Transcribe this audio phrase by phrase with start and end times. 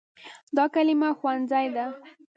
[0.55, 1.85] دا کلمه “ښوونځی” ده.